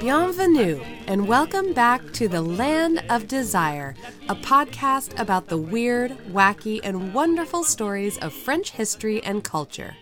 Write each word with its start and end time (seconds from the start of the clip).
Bienvenue, 0.00 0.80
and 1.06 1.26
welcome 1.26 1.72
back 1.72 2.12
to 2.12 2.28
The 2.28 2.42
Land 2.42 3.02
of 3.08 3.26
Desire, 3.26 3.94
a 4.28 4.34
podcast 4.34 5.18
about 5.18 5.48
the 5.48 5.58
weird, 5.58 6.12
wacky, 6.30 6.80
and 6.84 7.12
wonderful 7.12 7.64
stories 7.64 8.18
of 8.18 8.32
French 8.32 8.72
history 8.72 9.22
and 9.22 9.42
culture. 9.42 9.96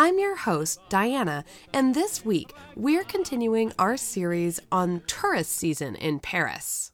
I'm 0.00 0.20
your 0.20 0.36
host, 0.36 0.78
Diana, 0.88 1.44
and 1.74 1.92
this 1.92 2.24
week 2.24 2.54
we're 2.76 3.02
continuing 3.02 3.72
our 3.80 3.96
series 3.96 4.60
on 4.70 5.02
tourist 5.08 5.50
season 5.50 5.96
in 5.96 6.20
Paris. 6.20 6.92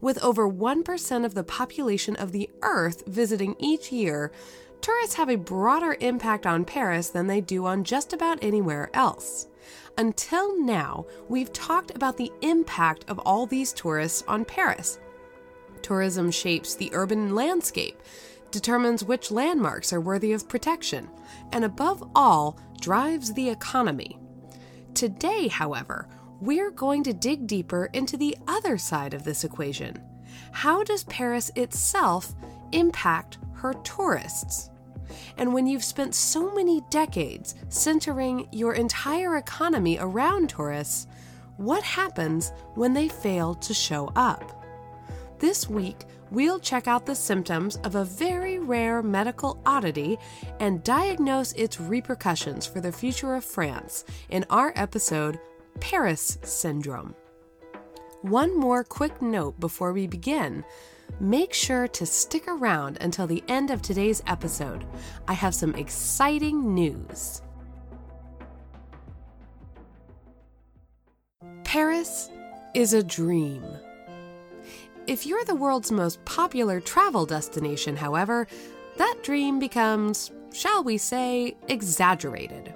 With 0.00 0.16
over 0.24 0.48
1% 0.48 1.26
of 1.26 1.34
the 1.34 1.44
population 1.44 2.16
of 2.16 2.32
the 2.32 2.48
Earth 2.62 3.06
visiting 3.06 3.56
each 3.58 3.92
year, 3.92 4.32
tourists 4.80 5.16
have 5.16 5.28
a 5.28 5.36
broader 5.36 5.98
impact 6.00 6.46
on 6.46 6.64
Paris 6.64 7.10
than 7.10 7.26
they 7.26 7.42
do 7.42 7.66
on 7.66 7.84
just 7.84 8.14
about 8.14 8.38
anywhere 8.40 8.88
else. 8.94 9.48
Until 9.98 10.58
now, 10.58 11.04
we've 11.28 11.52
talked 11.52 11.94
about 11.94 12.16
the 12.16 12.32
impact 12.40 13.04
of 13.08 13.18
all 13.18 13.44
these 13.44 13.74
tourists 13.74 14.24
on 14.26 14.46
Paris. 14.46 14.98
Tourism 15.82 16.30
shapes 16.30 16.74
the 16.74 16.88
urban 16.94 17.34
landscape, 17.34 18.00
determines 18.56 19.04
which 19.04 19.30
landmarks 19.30 19.92
are 19.92 20.00
worthy 20.00 20.32
of 20.32 20.48
protection, 20.48 21.10
and 21.52 21.62
above 21.62 22.10
all, 22.14 22.58
drives 22.80 23.34
the 23.34 23.50
economy. 23.50 24.18
Today, 24.94 25.48
however, 25.48 26.08
we're 26.40 26.70
going 26.70 27.02
to 27.04 27.12
dig 27.12 27.46
deeper 27.46 27.90
into 27.92 28.16
the 28.16 28.34
other 28.48 28.78
side 28.78 29.12
of 29.12 29.24
this 29.24 29.44
equation. 29.44 30.02
How 30.52 30.82
does 30.82 31.04
Paris 31.04 31.50
itself 31.54 32.34
impact 32.72 33.36
her 33.52 33.74
tourists? 33.84 34.70
And 35.36 35.52
when 35.52 35.66
you've 35.66 35.84
spent 35.84 36.14
so 36.14 36.54
many 36.54 36.80
decades 36.88 37.56
centering 37.68 38.48
your 38.52 38.72
entire 38.72 39.36
economy 39.36 39.98
around 40.00 40.48
tourists, 40.48 41.06
what 41.58 41.82
happens 41.82 42.52
when 42.74 42.94
they 42.94 43.08
fail 43.08 43.54
to 43.56 43.74
show 43.74 44.10
up? 44.16 44.64
This 45.38 45.68
week, 45.68 46.04
we'll 46.30 46.58
check 46.58 46.86
out 46.86 47.06
the 47.06 47.14
symptoms 47.14 47.76
of 47.84 47.94
a 47.94 48.04
very 48.04 48.58
rare 48.58 49.02
medical 49.02 49.60
oddity 49.66 50.18
and 50.60 50.82
diagnose 50.82 51.52
its 51.52 51.80
repercussions 51.80 52.66
for 52.66 52.80
the 52.80 52.92
future 52.92 53.34
of 53.34 53.44
France 53.44 54.04
in 54.28 54.44
our 54.50 54.72
episode, 54.76 55.38
Paris 55.80 56.38
Syndrome. 56.42 57.14
One 58.22 58.58
more 58.58 58.82
quick 58.82 59.22
note 59.22 59.60
before 59.60 59.92
we 59.92 60.06
begin. 60.06 60.64
Make 61.20 61.54
sure 61.54 61.86
to 61.88 62.04
stick 62.04 62.48
around 62.48 62.98
until 63.00 63.26
the 63.26 63.44
end 63.48 63.70
of 63.70 63.80
today's 63.80 64.22
episode. 64.26 64.84
I 65.28 65.32
have 65.34 65.54
some 65.54 65.74
exciting 65.74 66.74
news. 66.74 67.42
Paris 71.62 72.30
is 72.74 72.94
a 72.94 73.02
dream. 73.02 73.64
If 75.06 75.24
you're 75.24 75.44
the 75.44 75.54
world's 75.54 75.92
most 75.92 76.24
popular 76.24 76.80
travel 76.80 77.26
destination, 77.26 77.94
however, 77.94 78.48
that 78.96 79.18
dream 79.22 79.60
becomes, 79.60 80.32
shall 80.52 80.82
we 80.82 80.98
say, 80.98 81.56
exaggerated. 81.68 82.74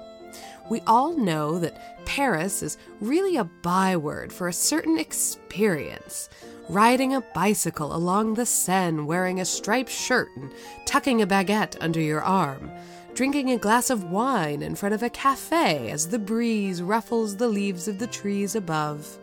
We 0.70 0.80
all 0.86 1.16
know 1.16 1.58
that 1.58 2.06
Paris 2.06 2.62
is 2.62 2.78
really 3.00 3.36
a 3.36 3.42
byword 3.42 4.32
for 4.32 4.46
a 4.46 4.52
certain 4.52 4.96
experience. 4.96 6.28
Riding 6.68 7.14
a 7.14 7.20
bicycle 7.34 7.92
along 7.92 8.34
the 8.34 8.46
Seine 8.46 9.06
wearing 9.06 9.40
a 9.40 9.44
striped 9.44 9.90
shirt 9.90 10.28
and 10.36 10.52
tucking 10.84 11.20
a 11.20 11.26
baguette 11.26 11.76
under 11.80 12.00
your 12.00 12.22
arm. 12.22 12.70
Drinking 13.14 13.50
a 13.50 13.58
glass 13.58 13.90
of 13.90 14.04
wine 14.04 14.62
in 14.62 14.76
front 14.76 14.94
of 14.94 15.02
a 15.02 15.10
cafe 15.10 15.90
as 15.90 16.06
the 16.06 16.18
breeze 16.20 16.80
ruffles 16.80 17.38
the 17.38 17.48
leaves 17.48 17.88
of 17.88 17.98
the 17.98 18.06
trees 18.06 18.54
above 18.54 19.18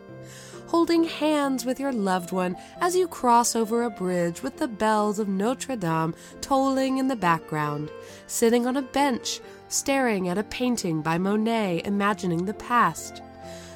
holding 0.68 1.04
hands 1.04 1.64
with 1.64 1.80
your 1.80 1.92
loved 1.92 2.30
one 2.30 2.54
as 2.80 2.94
you 2.94 3.08
cross 3.08 3.56
over 3.56 3.82
a 3.82 3.90
bridge 3.90 4.42
with 4.42 4.58
the 4.58 4.68
bells 4.68 5.18
of 5.18 5.26
Notre 5.26 5.76
Dame 5.76 6.14
tolling 6.42 6.98
in 6.98 7.08
the 7.08 7.16
background, 7.16 7.90
sitting 8.26 8.66
on 8.66 8.76
a 8.76 8.82
bench, 8.82 9.40
staring 9.68 10.28
at 10.28 10.36
a 10.36 10.42
painting 10.44 11.00
by 11.00 11.16
Monet, 11.16 11.82
imagining 11.86 12.44
the 12.44 12.54
past. 12.54 13.22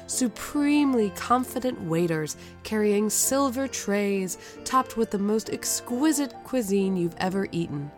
Supremely 0.05 1.09
confident 1.15 1.81
waiters 1.81 2.37
carrying 2.61 3.09
silver 3.09 3.67
trays 3.67 4.37
topped 4.63 4.95
with 4.95 5.09
the 5.09 5.17
most 5.17 5.49
exquisite 5.49 6.33
cuisine 6.43 6.95
you've 6.95 7.15
ever 7.17 7.47
eaten. 7.51 7.91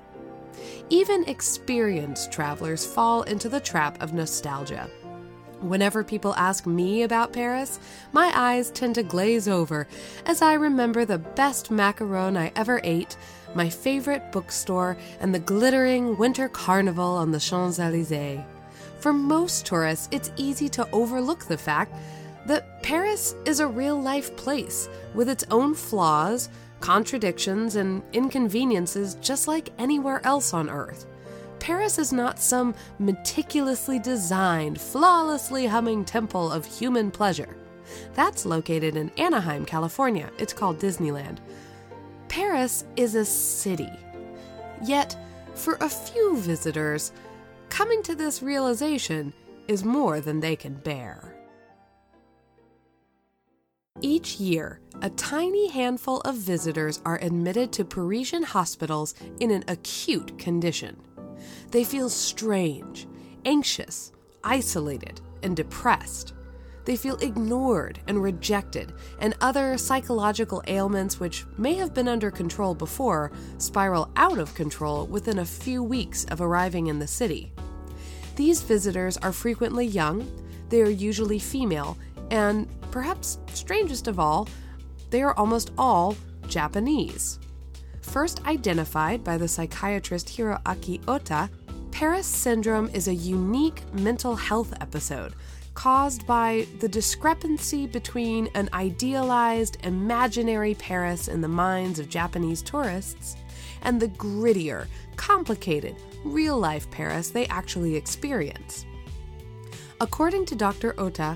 Even 0.89 1.27
experienced 1.27 2.31
travelers 2.31 2.85
fall 2.85 3.23
into 3.23 3.49
the 3.49 3.59
trap 3.59 4.01
of 4.01 4.13
nostalgia. 4.13 4.89
Whenever 5.61 6.03
people 6.03 6.35
ask 6.35 6.65
me 6.65 7.03
about 7.03 7.33
Paris, 7.33 7.79
my 8.11 8.31
eyes 8.35 8.71
tend 8.71 8.95
to 8.95 9.03
glaze 9.03 9.47
over 9.47 9.87
as 10.25 10.41
I 10.41 10.53
remember 10.53 11.05
the 11.05 11.17
best 11.17 11.71
macaron 11.71 12.37
I 12.37 12.51
ever 12.55 12.81
ate, 12.83 13.17
my 13.55 13.69
favorite 13.69 14.31
bookstore, 14.31 14.97
and 15.19 15.33
the 15.33 15.39
glittering 15.39 16.17
winter 16.17 16.49
carnival 16.49 17.05
on 17.05 17.31
the 17.31 17.39
Champs 17.39 17.79
Elysees. 17.79 18.41
For 18.99 19.13
most 19.13 19.65
tourists, 19.65 20.09
it's 20.11 20.31
easy 20.35 20.67
to 20.69 20.89
overlook 20.91 21.45
the 21.45 21.57
fact 21.57 21.95
that 22.45 22.83
Paris 22.83 23.35
is 23.45 23.59
a 23.59 23.67
real 23.67 23.99
life 23.99 24.35
place 24.35 24.89
with 25.13 25.29
its 25.29 25.45
own 25.51 25.73
flaws, 25.73 26.49
contradictions, 26.79 27.75
and 27.75 28.03
inconveniences 28.13 29.15
just 29.15 29.47
like 29.47 29.71
anywhere 29.79 30.21
else 30.25 30.53
on 30.53 30.69
Earth. 30.69 31.05
Paris 31.65 31.97
is 31.97 32.13
not 32.13 32.37
some 32.37 32.75
meticulously 32.99 33.97
designed, 33.97 34.79
flawlessly 34.79 35.65
humming 35.65 36.05
temple 36.05 36.51
of 36.51 36.63
human 36.63 37.09
pleasure. 37.09 37.57
That's 38.13 38.45
located 38.45 38.95
in 38.95 39.09
Anaheim, 39.17 39.65
California. 39.65 40.29
It's 40.37 40.53
called 40.53 40.77
Disneyland. 40.77 41.39
Paris 42.27 42.85
is 42.97 43.15
a 43.15 43.25
city. 43.25 43.89
Yet, 44.83 45.17
for 45.55 45.79
a 45.81 45.89
few 45.89 46.37
visitors, 46.37 47.11
coming 47.69 48.03
to 48.03 48.13
this 48.13 48.43
realization 48.43 49.33
is 49.67 49.83
more 49.83 50.19
than 50.19 50.41
they 50.41 50.55
can 50.55 50.75
bear. 50.75 51.35
Each 54.01 54.39
year, 54.39 54.81
a 55.01 55.09
tiny 55.09 55.69
handful 55.69 56.21
of 56.21 56.35
visitors 56.35 57.01
are 57.05 57.17
admitted 57.23 57.71
to 57.73 57.85
Parisian 57.85 58.43
hospitals 58.43 59.15
in 59.39 59.49
an 59.49 59.63
acute 59.67 60.37
condition. 60.37 61.01
They 61.71 61.83
feel 61.83 62.09
strange, 62.09 63.07
anxious, 63.45 64.11
isolated, 64.43 65.21
and 65.43 65.55
depressed. 65.55 66.33
They 66.85 66.95
feel 66.95 67.17
ignored 67.17 67.99
and 68.07 68.21
rejected, 68.21 68.93
and 69.19 69.35
other 69.41 69.77
psychological 69.77 70.63
ailments 70.67 71.19
which 71.19 71.45
may 71.57 71.73
have 71.73 71.93
been 71.93 72.07
under 72.07 72.29
control 72.29 72.75
before 72.75 73.31
spiral 73.57 74.11
out 74.15 74.37
of 74.37 74.53
control 74.53 75.07
within 75.07 75.39
a 75.39 75.45
few 75.45 75.83
weeks 75.83 76.25
of 76.25 76.41
arriving 76.41 76.87
in 76.87 76.99
the 76.99 77.07
city. 77.07 77.51
These 78.35 78.61
visitors 78.61 79.17
are 79.17 79.31
frequently 79.31 79.85
young, 79.85 80.29
they 80.69 80.81
are 80.81 80.89
usually 80.89 81.39
female, 81.39 81.97
and 82.29 82.67
perhaps 82.91 83.39
strangest 83.53 84.07
of 84.07 84.19
all, 84.19 84.47
they 85.09 85.23
are 85.23 85.35
almost 85.37 85.71
all 85.77 86.15
Japanese. 86.47 87.39
First 88.05 88.45
identified 88.45 89.23
by 89.25 89.37
the 89.37 89.47
psychiatrist 89.47 90.27
Hiroaki 90.29 91.01
Ota, 91.07 91.49
Paris 91.91 92.25
syndrome 92.25 92.89
is 92.93 93.09
a 93.09 93.13
unique 93.13 93.83
mental 93.93 94.35
health 94.35 94.73
episode 94.79 95.33
caused 95.73 96.25
by 96.25 96.65
the 96.79 96.87
discrepancy 96.87 97.85
between 97.85 98.47
an 98.55 98.69
idealized, 98.71 99.77
imaginary 99.83 100.75
Paris 100.75 101.27
in 101.27 101.41
the 101.41 101.47
minds 101.49 101.99
of 101.99 102.07
Japanese 102.07 102.61
tourists 102.61 103.35
and 103.81 103.99
the 103.99 104.07
grittier, 104.07 104.87
complicated, 105.17 105.97
real 106.23 106.57
life 106.57 106.89
Paris 106.91 107.31
they 107.31 107.45
actually 107.47 107.97
experience. 107.97 108.85
According 109.99 110.45
to 110.45 110.55
Dr. 110.55 110.97
Ota, 110.97 111.35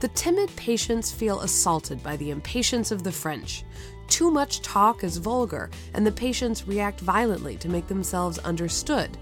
the 0.00 0.08
timid 0.08 0.54
patients 0.56 1.12
feel 1.12 1.40
assaulted 1.40 2.02
by 2.02 2.16
the 2.16 2.30
impatience 2.30 2.90
of 2.90 3.02
the 3.02 3.12
French. 3.12 3.64
Too 4.06 4.30
much 4.30 4.62
talk 4.62 5.04
is 5.04 5.18
vulgar, 5.18 5.70
and 5.94 6.06
the 6.06 6.12
patients 6.12 6.66
react 6.66 7.00
violently 7.00 7.56
to 7.56 7.68
make 7.68 7.86
themselves 7.88 8.38
understood. 8.38 9.18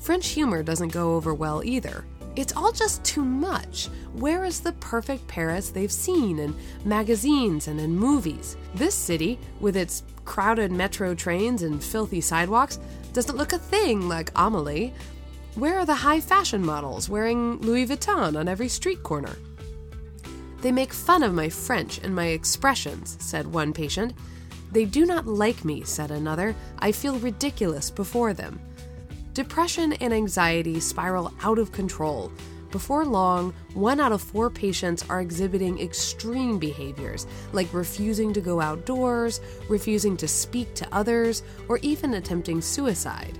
French 0.00 0.28
humor 0.28 0.62
doesn't 0.62 0.92
go 0.92 1.14
over 1.14 1.34
well 1.34 1.62
either. 1.64 2.04
It's 2.36 2.56
all 2.56 2.72
just 2.72 3.04
too 3.04 3.24
much. 3.24 3.88
Where 4.14 4.44
is 4.44 4.60
the 4.60 4.72
perfect 4.74 5.26
Paris 5.26 5.70
they've 5.70 5.90
seen 5.90 6.38
in 6.38 6.54
magazines 6.84 7.66
and 7.66 7.80
in 7.80 7.94
movies? 7.94 8.56
This 8.74 8.94
city, 8.94 9.38
with 9.58 9.76
its 9.76 10.04
crowded 10.24 10.70
metro 10.70 11.14
trains 11.14 11.62
and 11.62 11.82
filthy 11.82 12.20
sidewalks, 12.20 12.78
doesn't 13.12 13.36
look 13.36 13.52
a 13.52 13.58
thing 13.58 14.08
like 14.08 14.30
Amelie. 14.36 14.94
Where 15.56 15.80
are 15.80 15.86
the 15.86 15.94
high 15.94 16.20
fashion 16.20 16.64
models 16.64 17.08
wearing 17.08 17.58
Louis 17.58 17.86
Vuitton 17.86 18.38
on 18.38 18.46
every 18.46 18.68
street 18.68 19.02
corner? 19.02 19.36
They 20.60 20.72
make 20.72 20.92
fun 20.92 21.22
of 21.22 21.32
my 21.32 21.48
French 21.48 21.98
and 21.98 22.14
my 22.14 22.26
expressions, 22.26 23.16
said 23.20 23.46
one 23.46 23.72
patient. 23.72 24.12
They 24.72 24.84
do 24.84 25.06
not 25.06 25.26
like 25.26 25.64
me, 25.64 25.82
said 25.84 26.10
another. 26.10 26.54
I 26.78 26.92
feel 26.92 27.18
ridiculous 27.18 27.90
before 27.90 28.34
them. 28.34 28.60
Depression 29.32 29.94
and 29.94 30.12
anxiety 30.12 30.78
spiral 30.80 31.32
out 31.42 31.58
of 31.58 31.72
control. 31.72 32.30
Before 32.70 33.04
long, 33.04 33.52
one 33.74 33.98
out 33.98 34.12
of 34.12 34.20
four 34.20 34.48
patients 34.48 35.04
are 35.08 35.20
exhibiting 35.20 35.80
extreme 35.80 36.58
behaviors, 36.58 37.26
like 37.52 37.72
refusing 37.72 38.32
to 38.32 38.40
go 38.40 38.60
outdoors, 38.60 39.40
refusing 39.68 40.16
to 40.18 40.28
speak 40.28 40.74
to 40.74 40.86
others, 40.92 41.42
or 41.68 41.78
even 41.78 42.14
attempting 42.14 42.60
suicide. 42.60 43.38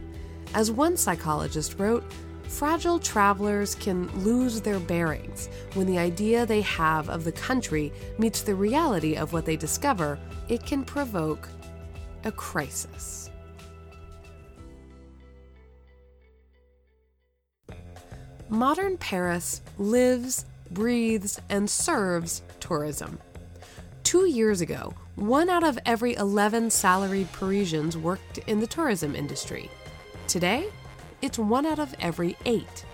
As 0.54 0.72
one 0.72 0.96
psychologist 0.96 1.78
wrote, 1.78 2.02
fragile 2.50 2.98
travelers 2.98 3.74
can 3.76 4.10
lose 4.24 4.60
their 4.60 4.80
bearings 4.80 5.48
when 5.74 5.86
the 5.86 5.98
idea 5.98 6.44
they 6.44 6.60
have 6.62 7.08
of 7.08 7.24
the 7.24 7.32
country 7.32 7.92
meets 8.18 8.42
the 8.42 8.54
reality 8.54 9.16
of 9.16 9.32
what 9.32 9.46
they 9.46 9.56
discover. 9.56 10.18
It 10.48 10.66
can 10.66 10.84
provoke 10.84 11.48
a 12.24 12.32
crisis. 12.32 13.30
Modern 18.48 18.98
Paris 18.98 19.62
lives, 19.78 20.44
breathes, 20.72 21.40
and 21.48 21.70
serves 21.70 22.42
tourism. 22.58 23.18
Two 24.02 24.26
years 24.26 24.60
ago, 24.60 24.92
one 25.14 25.48
out 25.48 25.62
of 25.62 25.78
every 25.86 26.14
11 26.16 26.70
salaried 26.70 27.30
Parisians 27.32 27.96
worked 27.96 28.38
in 28.48 28.58
the 28.58 28.66
tourism 28.66 29.14
industry. 29.14 29.70
Today, 30.26 30.66
it's 31.22 31.38
one 31.38 31.66
out 31.66 31.78
of 31.78 31.94
every 32.00 32.36
eight. 32.44 32.84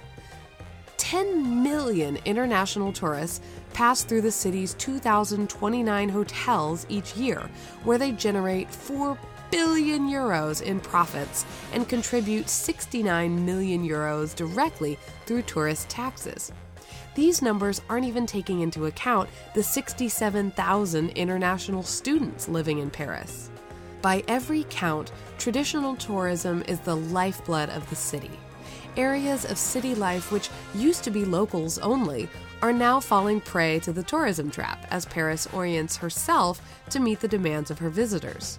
10 0.96 1.62
million 1.62 2.18
international 2.24 2.92
tourists 2.92 3.40
pass 3.72 4.02
through 4.02 4.22
the 4.22 4.30
city's 4.30 4.74
2,029 4.74 6.08
hotels 6.08 6.86
each 6.88 7.16
year, 7.16 7.48
where 7.84 7.98
they 7.98 8.10
generate 8.12 8.68
4 8.70 9.16
billion 9.50 10.08
euros 10.08 10.62
in 10.62 10.80
profits 10.80 11.46
and 11.72 11.88
contribute 11.88 12.48
69 12.48 13.44
million 13.44 13.86
euros 13.86 14.34
directly 14.34 14.98
through 15.26 15.42
tourist 15.42 15.88
taxes. 15.88 16.52
These 17.14 17.40
numbers 17.40 17.80
aren't 17.88 18.06
even 18.06 18.26
taking 18.26 18.60
into 18.60 18.86
account 18.86 19.30
the 19.54 19.62
67,000 19.62 21.10
international 21.10 21.82
students 21.82 22.48
living 22.48 22.78
in 22.78 22.90
Paris. 22.90 23.50
By 24.02 24.22
every 24.28 24.64
count, 24.70 25.12
traditional 25.38 25.96
tourism 25.96 26.62
is 26.68 26.80
the 26.80 26.96
lifeblood 26.96 27.70
of 27.70 27.88
the 27.90 27.96
city. 27.96 28.30
Areas 28.96 29.44
of 29.44 29.58
city 29.58 29.94
life 29.94 30.32
which 30.32 30.48
used 30.74 31.04
to 31.04 31.10
be 31.10 31.24
locals 31.24 31.78
only 31.78 32.28
are 32.62 32.72
now 32.72 33.00
falling 33.00 33.40
prey 33.40 33.78
to 33.80 33.92
the 33.92 34.02
tourism 34.02 34.50
trap 34.50 34.86
as 34.90 35.04
Paris 35.04 35.46
orients 35.52 35.96
herself 35.96 36.60
to 36.90 37.00
meet 37.00 37.20
the 37.20 37.28
demands 37.28 37.70
of 37.70 37.78
her 37.78 37.90
visitors. 37.90 38.58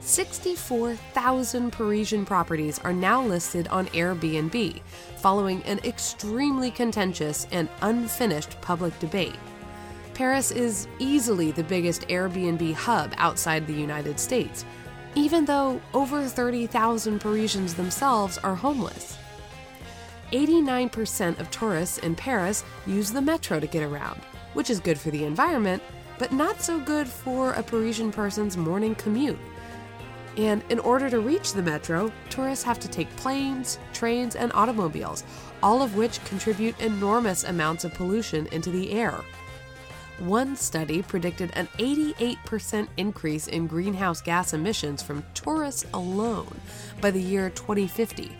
64,000 0.00 1.72
Parisian 1.72 2.24
properties 2.24 2.78
are 2.80 2.92
now 2.92 3.22
listed 3.22 3.66
on 3.68 3.86
Airbnb, 3.88 4.80
following 5.16 5.62
an 5.64 5.80
extremely 5.84 6.70
contentious 6.70 7.46
and 7.50 7.68
unfinished 7.82 8.60
public 8.60 8.98
debate. 9.00 9.36
Paris 10.18 10.50
is 10.50 10.88
easily 10.98 11.52
the 11.52 11.62
biggest 11.62 12.02
Airbnb 12.08 12.74
hub 12.74 13.14
outside 13.18 13.64
the 13.64 13.72
United 13.72 14.18
States, 14.18 14.64
even 15.14 15.44
though 15.44 15.80
over 15.94 16.24
30,000 16.24 17.20
Parisians 17.20 17.74
themselves 17.74 18.36
are 18.38 18.56
homeless. 18.56 19.16
89% 20.32 21.38
of 21.38 21.48
tourists 21.52 21.98
in 21.98 22.16
Paris 22.16 22.64
use 22.84 23.12
the 23.12 23.22
metro 23.22 23.60
to 23.60 23.68
get 23.68 23.84
around, 23.84 24.20
which 24.54 24.70
is 24.70 24.80
good 24.80 24.98
for 24.98 25.12
the 25.12 25.22
environment, 25.22 25.80
but 26.18 26.32
not 26.32 26.60
so 26.60 26.80
good 26.80 27.06
for 27.06 27.52
a 27.52 27.62
Parisian 27.62 28.10
person's 28.10 28.56
morning 28.56 28.96
commute. 28.96 29.38
And 30.36 30.64
in 30.68 30.80
order 30.80 31.08
to 31.10 31.20
reach 31.20 31.52
the 31.52 31.62
metro, 31.62 32.10
tourists 32.28 32.64
have 32.64 32.80
to 32.80 32.88
take 32.88 33.14
planes, 33.14 33.78
trains, 33.92 34.34
and 34.34 34.50
automobiles, 34.52 35.22
all 35.62 35.80
of 35.80 35.94
which 35.94 36.24
contribute 36.24 36.80
enormous 36.80 37.44
amounts 37.44 37.84
of 37.84 37.94
pollution 37.94 38.48
into 38.48 38.70
the 38.70 38.90
air. 38.90 39.22
One 40.18 40.56
study 40.56 41.00
predicted 41.00 41.52
an 41.54 41.68
88% 41.78 42.88
increase 42.96 43.46
in 43.46 43.68
greenhouse 43.68 44.20
gas 44.20 44.52
emissions 44.52 45.00
from 45.00 45.24
tourists 45.32 45.86
alone 45.94 46.60
by 47.00 47.12
the 47.12 47.22
year 47.22 47.50
2050. 47.50 48.32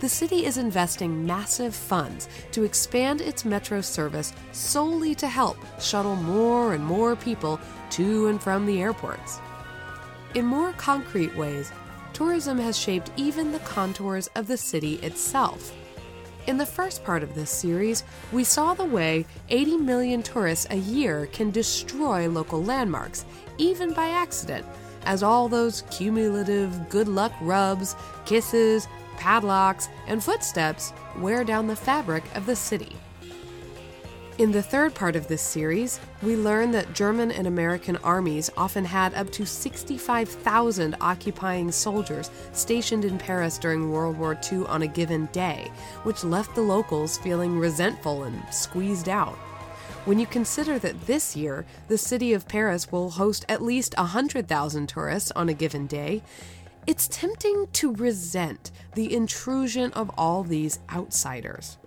The 0.00 0.08
city 0.08 0.44
is 0.44 0.58
investing 0.58 1.24
massive 1.24 1.76
funds 1.76 2.28
to 2.50 2.64
expand 2.64 3.20
its 3.20 3.44
metro 3.44 3.80
service 3.80 4.32
solely 4.50 5.14
to 5.14 5.28
help 5.28 5.58
shuttle 5.80 6.16
more 6.16 6.74
and 6.74 6.84
more 6.84 7.14
people 7.14 7.60
to 7.90 8.26
and 8.26 8.42
from 8.42 8.66
the 8.66 8.82
airports. 8.82 9.38
In 10.34 10.44
more 10.44 10.72
concrete 10.72 11.34
ways, 11.36 11.70
tourism 12.14 12.58
has 12.58 12.76
shaped 12.76 13.12
even 13.16 13.52
the 13.52 13.60
contours 13.60 14.28
of 14.34 14.48
the 14.48 14.56
city 14.56 14.94
itself. 14.96 15.72
In 16.46 16.58
the 16.58 16.66
first 16.66 17.02
part 17.02 17.24
of 17.24 17.34
this 17.34 17.50
series, 17.50 18.04
we 18.30 18.44
saw 18.44 18.72
the 18.72 18.84
way 18.84 19.26
80 19.48 19.78
million 19.78 20.22
tourists 20.22 20.68
a 20.70 20.76
year 20.76 21.26
can 21.32 21.50
destroy 21.50 22.28
local 22.28 22.62
landmarks, 22.62 23.24
even 23.58 23.92
by 23.92 24.10
accident, 24.10 24.64
as 25.06 25.24
all 25.24 25.48
those 25.48 25.82
cumulative 25.90 26.88
good 26.88 27.08
luck 27.08 27.32
rubs, 27.40 27.96
kisses, 28.26 28.86
padlocks, 29.16 29.88
and 30.06 30.22
footsteps 30.22 30.92
wear 31.18 31.42
down 31.42 31.66
the 31.66 31.74
fabric 31.74 32.22
of 32.36 32.46
the 32.46 32.54
city. 32.54 32.94
In 34.38 34.52
the 34.52 34.62
third 34.62 34.94
part 34.94 35.16
of 35.16 35.28
this 35.28 35.40
series, 35.40 35.98
we 36.22 36.36
learn 36.36 36.70
that 36.72 36.92
German 36.92 37.32
and 37.32 37.46
American 37.46 37.96
armies 38.04 38.50
often 38.54 38.84
had 38.84 39.14
up 39.14 39.30
to 39.30 39.46
65,000 39.46 40.94
occupying 41.00 41.72
soldiers 41.72 42.30
stationed 42.52 43.06
in 43.06 43.16
Paris 43.16 43.56
during 43.56 43.90
World 43.90 44.18
War 44.18 44.38
II 44.52 44.66
on 44.66 44.82
a 44.82 44.86
given 44.86 45.24
day, 45.32 45.70
which 46.02 46.22
left 46.22 46.54
the 46.54 46.60
locals 46.60 47.16
feeling 47.16 47.58
resentful 47.58 48.24
and 48.24 48.42
squeezed 48.52 49.08
out. 49.08 49.36
When 50.04 50.18
you 50.18 50.26
consider 50.26 50.78
that 50.80 51.06
this 51.06 51.34
year, 51.34 51.64
the 51.88 51.96
city 51.96 52.34
of 52.34 52.46
Paris 52.46 52.92
will 52.92 53.08
host 53.08 53.46
at 53.48 53.62
least 53.62 53.94
100,000 53.96 54.86
tourists 54.86 55.30
on 55.30 55.48
a 55.48 55.54
given 55.54 55.86
day, 55.86 56.22
it's 56.86 57.08
tempting 57.08 57.68
to 57.72 57.94
resent 57.94 58.70
the 58.94 59.14
intrusion 59.14 59.94
of 59.94 60.10
all 60.18 60.42
these 60.42 60.78
outsiders. 60.92 61.78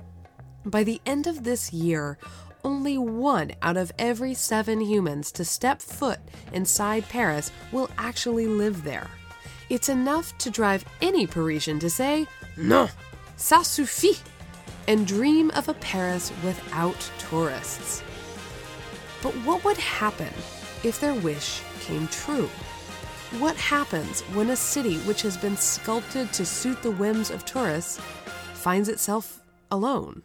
By 0.65 0.83
the 0.83 1.01
end 1.05 1.25
of 1.25 1.43
this 1.43 1.71
year, 1.71 2.17
only 2.63 2.97
one 2.97 3.53
out 3.61 3.77
of 3.77 3.93
every 3.97 4.33
seven 4.33 4.81
humans 4.81 5.31
to 5.33 5.45
step 5.45 5.81
foot 5.81 6.19
inside 6.51 7.07
Paris 7.07 7.51
will 7.71 7.89
actually 7.97 8.45
live 8.45 8.83
there. 8.83 9.07
It's 9.69 9.87
enough 9.87 10.37
to 10.39 10.49
drive 10.49 10.83
any 11.01 11.25
Parisian 11.25 11.79
to 11.79 11.89
say, 11.89 12.27
Non, 12.57 12.89
ça 13.37 13.63
suffit, 13.63 14.21
and 14.87 15.07
dream 15.07 15.49
of 15.51 15.69
a 15.69 15.73
Paris 15.75 16.33
without 16.43 17.09
tourists. 17.17 18.03
But 19.21 19.33
what 19.45 19.63
would 19.63 19.77
happen 19.77 20.33
if 20.83 20.99
their 20.99 21.13
wish 21.13 21.61
came 21.79 22.07
true? 22.09 22.49
What 23.37 23.55
happens 23.55 24.21
when 24.33 24.49
a 24.49 24.55
city 24.55 24.97
which 24.99 25.21
has 25.21 25.37
been 25.37 25.55
sculpted 25.55 26.33
to 26.33 26.45
suit 26.45 26.81
the 26.81 26.91
whims 26.91 27.29
of 27.29 27.45
tourists 27.45 27.99
finds 28.53 28.89
itself 28.89 29.41
alone? 29.71 30.23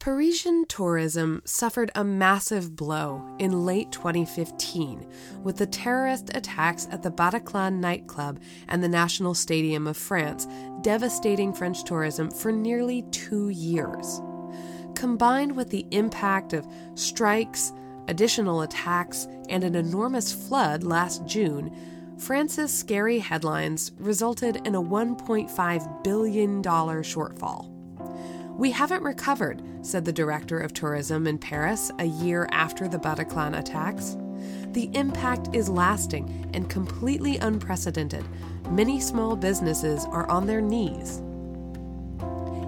Parisian 0.00 0.64
tourism 0.68 1.42
suffered 1.44 1.90
a 1.96 2.04
massive 2.04 2.76
blow 2.76 3.20
in 3.40 3.66
late 3.66 3.90
2015 3.90 5.04
with 5.42 5.56
the 5.56 5.66
terrorist 5.66 6.30
attacks 6.34 6.86
at 6.92 7.02
the 7.02 7.10
Bataclan 7.10 7.80
nightclub 7.80 8.38
and 8.68 8.82
the 8.82 8.88
National 8.88 9.34
Stadium 9.34 9.88
of 9.88 9.96
France, 9.96 10.46
devastating 10.82 11.52
French 11.52 11.82
tourism 11.82 12.30
for 12.30 12.52
nearly 12.52 13.02
two 13.10 13.48
years. 13.48 14.20
Combined 14.94 15.56
with 15.56 15.70
the 15.70 15.84
impact 15.90 16.52
of 16.52 16.68
strikes, 16.94 17.72
additional 18.06 18.62
attacks, 18.62 19.26
and 19.48 19.64
an 19.64 19.74
enormous 19.74 20.32
flood 20.32 20.84
last 20.84 21.26
June, 21.26 21.74
France's 22.18 22.72
scary 22.72 23.18
headlines 23.18 23.90
resulted 23.98 24.64
in 24.64 24.76
a 24.76 24.82
$1.5 24.82 26.04
billion 26.04 26.62
shortfall. 26.62 27.77
We 28.58 28.72
haven't 28.72 29.04
recovered, 29.04 29.62
said 29.82 30.04
the 30.04 30.12
director 30.12 30.58
of 30.58 30.74
tourism 30.74 31.28
in 31.28 31.38
Paris 31.38 31.92
a 32.00 32.06
year 32.06 32.48
after 32.50 32.88
the 32.88 32.98
Bataclan 32.98 33.56
attacks. 33.56 34.16
The 34.72 34.90
impact 34.94 35.54
is 35.54 35.68
lasting 35.68 36.50
and 36.52 36.68
completely 36.68 37.36
unprecedented. 37.36 38.24
Many 38.70 38.98
small 38.98 39.36
businesses 39.36 40.06
are 40.06 40.28
on 40.28 40.48
their 40.48 40.60
knees. 40.60 41.18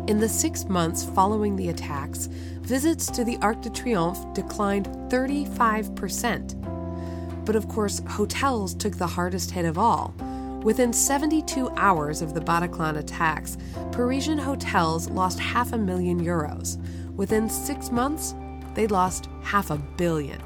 In 0.06 0.20
the 0.20 0.28
six 0.28 0.66
months 0.66 1.04
following 1.04 1.56
the 1.56 1.70
attacks, 1.70 2.28
visits 2.60 3.10
to 3.10 3.24
the 3.24 3.38
Arc 3.38 3.60
de 3.60 3.70
Triomphe 3.70 4.32
declined 4.32 4.86
35%. 5.08 7.44
But 7.44 7.56
of 7.56 7.66
course, 7.66 8.00
hotels 8.06 8.76
took 8.76 8.96
the 8.96 9.08
hardest 9.08 9.50
hit 9.50 9.64
of 9.64 9.76
all. 9.76 10.14
Within 10.62 10.92
72 10.92 11.70
hours 11.76 12.20
of 12.20 12.34
the 12.34 12.40
Bataclan 12.40 12.98
attacks, 12.98 13.56
Parisian 13.92 14.36
hotels 14.36 15.08
lost 15.08 15.40
half 15.40 15.72
a 15.72 15.78
million 15.78 16.22
euros, 16.22 16.76
within 17.16 17.48
six 17.48 17.90
months, 17.90 18.34
they'd 18.74 18.90
lost 18.90 19.30
half 19.42 19.70
a 19.70 19.78
billion. 19.78 20.38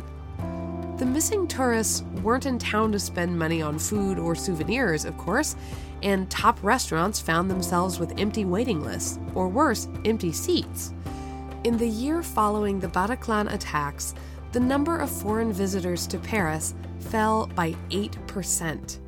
The 0.98 1.04
missing 1.04 1.48
tourists 1.48 2.02
weren't 2.22 2.46
in 2.46 2.60
town 2.60 2.92
to 2.92 3.00
spend 3.00 3.36
money 3.36 3.60
on 3.60 3.76
food 3.76 4.20
or 4.20 4.36
souvenirs, 4.36 5.04
of 5.04 5.18
course, 5.18 5.56
and 6.04 6.30
top 6.30 6.62
restaurants 6.62 7.18
found 7.18 7.50
themselves 7.50 7.98
with 7.98 8.16
empty 8.16 8.44
waiting 8.44 8.84
lists, 8.84 9.18
or 9.34 9.48
worse, 9.48 9.88
empty 10.04 10.30
seats. 10.30 10.94
In 11.64 11.76
the 11.76 11.88
year 11.88 12.22
following 12.22 12.78
the 12.78 12.86
Bataclan 12.86 13.52
attacks, 13.52 14.14
the 14.52 14.60
number 14.60 14.96
of 14.96 15.10
foreign 15.10 15.52
visitors 15.52 16.06
to 16.06 16.18
Paris 16.20 16.76
fell 17.00 17.48
by 17.56 17.72
8%. 17.90 19.00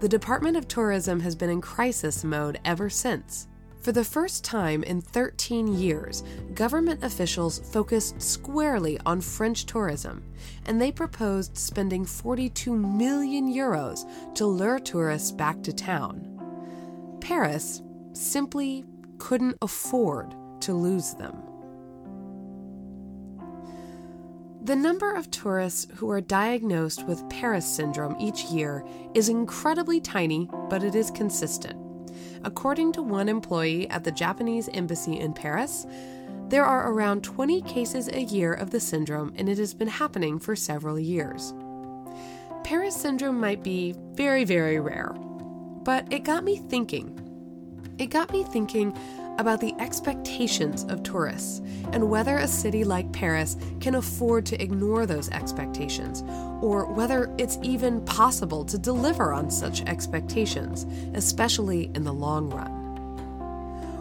The 0.00 0.08
Department 0.08 0.56
of 0.56 0.68
Tourism 0.68 1.18
has 1.20 1.34
been 1.34 1.50
in 1.50 1.60
crisis 1.60 2.22
mode 2.22 2.60
ever 2.64 2.88
since. 2.88 3.48
For 3.80 3.90
the 3.90 4.04
first 4.04 4.44
time 4.44 4.84
in 4.84 5.00
13 5.00 5.66
years, 5.66 6.22
government 6.54 7.02
officials 7.02 7.58
focused 7.72 8.22
squarely 8.22 9.00
on 9.04 9.20
French 9.20 9.66
tourism, 9.66 10.22
and 10.66 10.80
they 10.80 10.92
proposed 10.92 11.56
spending 11.58 12.04
42 12.04 12.72
million 12.76 13.52
euros 13.52 14.08
to 14.36 14.46
lure 14.46 14.78
tourists 14.78 15.32
back 15.32 15.64
to 15.64 15.72
town. 15.72 17.18
Paris 17.20 17.82
simply 18.12 18.84
couldn't 19.18 19.58
afford 19.62 20.36
to 20.60 20.74
lose 20.74 21.14
them. 21.14 21.47
The 24.68 24.76
number 24.76 25.14
of 25.14 25.30
tourists 25.30 25.86
who 25.94 26.10
are 26.10 26.20
diagnosed 26.20 27.06
with 27.06 27.26
Paris 27.30 27.64
syndrome 27.64 28.14
each 28.20 28.44
year 28.44 28.84
is 29.14 29.30
incredibly 29.30 29.98
tiny, 29.98 30.46
but 30.68 30.82
it 30.82 30.94
is 30.94 31.10
consistent. 31.10 31.80
According 32.44 32.92
to 32.92 33.02
one 33.02 33.30
employee 33.30 33.88
at 33.88 34.04
the 34.04 34.12
Japanese 34.12 34.68
embassy 34.74 35.18
in 35.18 35.32
Paris, 35.32 35.86
there 36.50 36.66
are 36.66 36.92
around 36.92 37.24
20 37.24 37.62
cases 37.62 38.08
a 38.08 38.24
year 38.24 38.52
of 38.52 38.70
the 38.70 38.78
syndrome, 38.78 39.32
and 39.36 39.48
it 39.48 39.56
has 39.56 39.72
been 39.72 39.88
happening 39.88 40.38
for 40.38 40.54
several 40.54 40.98
years. 40.98 41.54
Paris 42.62 42.94
syndrome 42.94 43.40
might 43.40 43.62
be 43.62 43.94
very, 44.12 44.44
very 44.44 44.80
rare, 44.80 45.14
but 45.82 46.06
it 46.12 46.24
got 46.24 46.44
me 46.44 46.58
thinking. 46.58 47.18
It 47.96 48.08
got 48.08 48.30
me 48.32 48.44
thinking 48.44 48.94
about 49.38 49.60
the 49.60 49.74
expectations 49.78 50.84
of 50.84 51.02
tourists 51.02 51.62
and 51.92 52.10
whether 52.10 52.38
a 52.38 52.48
city 52.48 52.84
like 52.84 53.10
Paris 53.12 53.56
can 53.80 53.94
afford 53.94 54.44
to 54.46 54.62
ignore 54.62 55.06
those 55.06 55.30
expectations, 55.30 56.22
or 56.60 56.84
whether 56.92 57.34
it's 57.38 57.58
even 57.62 58.04
possible 58.04 58.64
to 58.64 58.76
deliver 58.76 59.32
on 59.32 59.50
such 59.50 59.82
expectations, 59.82 60.86
especially 61.14 61.90
in 61.94 62.04
the 62.04 62.12
long 62.12 62.50
run. 62.50 62.74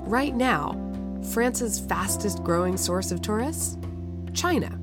Right 0.05 0.35
now, 0.35 0.75
France's 1.31 1.79
fastest 1.79 2.43
growing 2.43 2.77
source 2.77 3.11
of 3.11 3.21
tourists? 3.21 3.77
China. 4.33 4.79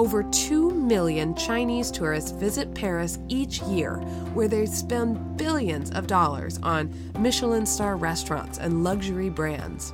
Over 0.00 0.22
2 0.22 0.70
million 0.70 1.34
Chinese 1.34 1.90
tourists 1.90 2.30
visit 2.30 2.74
Paris 2.74 3.18
each 3.28 3.60
year, 3.64 3.96
where 4.32 4.48
they 4.48 4.64
spend 4.64 5.36
billions 5.36 5.90
of 5.90 6.06
dollars 6.06 6.58
on 6.62 6.90
Michelin 7.18 7.66
star 7.66 7.98
restaurants 7.98 8.56
and 8.56 8.82
luxury 8.82 9.28
brands. 9.28 9.92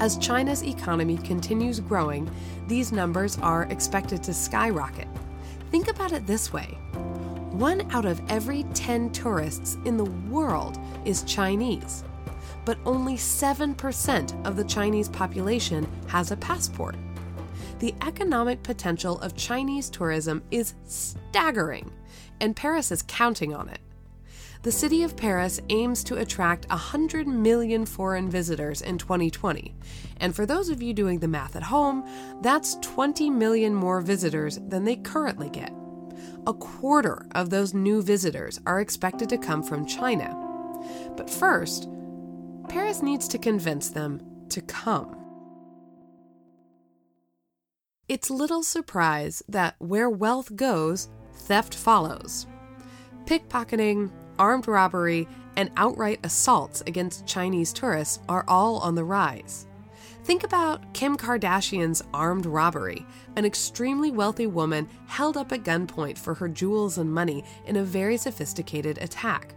As 0.00 0.16
China's 0.16 0.64
economy 0.64 1.18
continues 1.18 1.78
growing, 1.78 2.30
these 2.68 2.90
numbers 2.90 3.36
are 3.40 3.64
expected 3.64 4.22
to 4.22 4.32
skyrocket. 4.32 5.08
Think 5.70 5.88
about 5.88 6.12
it 6.12 6.26
this 6.26 6.50
way 6.50 6.78
one 7.50 7.82
out 7.90 8.06
of 8.06 8.22
every 8.30 8.62
10 8.72 9.10
tourists 9.10 9.76
in 9.84 9.98
the 9.98 10.10
world 10.30 10.78
is 11.04 11.22
Chinese, 11.24 12.02
but 12.64 12.78
only 12.86 13.16
7% 13.16 14.46
of 14.46 14.56
the 14.56 14.64
Chinese 14.64 15.10
population 15.10 15.86
has 16.08 16.30
a 16.30 16.36
passport 16.38 16.96
the 17.82 17.94
economic 18.06 18.62
potential 18.62 19.18
of 19.22 19.34
Chinese 19.34 19.90
tourism 19.90 20.40
is 20.52 20.74
staggering, 20.84 21.90
and 22.40 22.54
Paris 22.54 22.92
is 22.92 23.02
counting 23.08 23.52
on 23.52 23.68
it. 23.68 23.80
The 24.62 24.70
city 24.70 25.02
of 25.02 25.16
Paris 25.16 25.60
aims 25.68 26.04
to 26.04 26.18
attract 26.18 26.68
100 26.68 27.26
million 27.26 27.84
foreign 27.84 28.30
visitors 28.30 28.82
in 28.82 28.98
2020. 28.98 29.74
And 30.18 30.32
for 30.32 30.46
those 30.46 30.68
of 30.68 30.80
you 30.80 30.94
doing 30.94 31.18
the 31.18 31.26
math 31.26 31.56
at 31.56 31.64
home, 31.64 32.08
that's 32.40 32.76
20 32.82 33.28
million 33.30 33.74
more 33.74 34.00
visitors 34.00 34.60
than 34.68 34.84
they 34.84 34.94
currently 34.94 35.50
get. 35.50 35.72
A 36.46 36.54
quarter 36.54 37.26
of 37.32 37.50
those 37.50 37.74
new 37.74 38.00
visitors 38.00 38.60
are 38.64 38.80
expected 38.80 39.28
to 39.30 39.38
come 39.38 39.64
from 39.64 39.86
China. 39.86 40.36
But 41.16 41.28
first, 41.28 41.88
Paris 42.68 43.02
needs 43.02 43.26
to 43.26 43.38
convince 43.38 43.88
them 43.88 44.20
to 44.50 44.60
come. 44.60 45.21
It's 48.08 48.30
little 48.30 48.64
surprise 48.64 49.44
that 49.48 49.76
where 49.78 50.10
wealth 50.10 50.56
goes, 50.56 51.08
theft 51.34 51.72
follows. 51.72 52.46
Pickpocketing, 53.26 54.10
armed 54.40 54.66
robbery, 54.66 55.28
and 55.56 55.70
outright 55.76 56.18
assaults 56.24 56.82
against 56.88 57.26
Chinese 57.26 57.72
tourists 57.72 58.18
are 58.28 58.44
all 58.48 58.78
on 58.78 58.96
the 58.96 59.04
rise. 59.04 59.68
Think 60.24 60.42
about 60.42 60.92
Kim 60.94 61.16
Kardashian's 61.16 62.02
armed 62.12 62.46
robbery, 62.46 63.06
an 63.36 63.44
extremely 63.44 64.10
wealthy 64.10 64.48
woman 64.48 64.88
held 65.06 65.36
up 65.36 65.52
at 65.52 65.62
gunpoint 65.62 66.18
for 66.18 66.34
her 66.34 66.48
jewels 66.48 66.98
and 66.98 67.12
money 67.12 67.44
in 67.66 67.76
a 67.76 67.84
very 67.84 68.16
sophisticated 68.16 68.98
attack. 68.98 69.54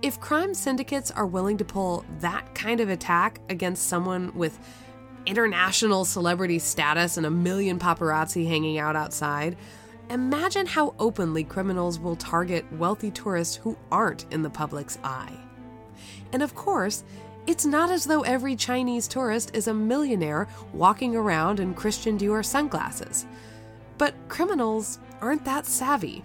If 0.00 0.20
crime 0.20 0.54
syndicates 0.54 1.10
are 1.10 1.26
willing 1.26 1.56
to 1.56 1.64
pull 1.64 2.04
that 2.20 2.54
kind 2.54 2.78
of 2.78 2.88
attack 2.88 3.40
against 3.48 3.88
someone 3.88 4.32
with 4.36 4.60
international 5.28 6.06
celebrity 6.06 6.58
status 6.58 7.18
and 7.18 7.26
a 7.26 7.30
million 7.30 7.78
paparazzi 7.78 8.48
hanging 8.48 8.78
out 8.78 8.96
outside, 8.96 9.56
imagine 10.08 10.66
how 10.66 10.94
openly 10.98 11.44
criminals 11.44 11.98
will 12.00 12.16
target 12.16 12.64
wealthy 12.72 13.10
tourists 13.10 13.54
who 13.54 13.76
aren't 13.92 14.24
in 14.32 14.42
the 14.42 14.48
public's 14.48 14.98
eye. 15.04 15.38
And 16.32 16.42
of 16.42 16.54
course, 16.54 17.04
it's 17.46 17.66
not 17.66 17.90
as 17.90 18.06
though 18.06 18.22
every 18.22 18.56
Chinese 18.56 19.06
tourist 19.06 19.50
is 19.54 19.68
a 19.68 19.74
millionaire 19.74 20.48
walking 20.72 21.14
around 21.14 21.60
in 21.60 21.74
Christian 21.74 22.18
Dior 22.18 22.44
sunglasses. 22.44 23.26
But 23.98 24.14
criminals 24.28 24.98
aren't 25.20 25.44
that 25.44 25.66
savvy. 25.66 26.24